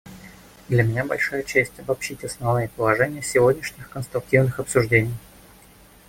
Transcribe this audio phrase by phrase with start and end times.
[0.67, 5.13] Для меня большая честь обобщить основные положения сегодняшних конструктивных обсуждений.